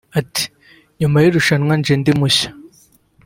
Ati 0.19 0.43
“Nyuma 0.99 1.17
y’irushanwa 1.23 1.73
nje 1.79 1.93
ndi 1.99 2.11
mushya 2.19 2.49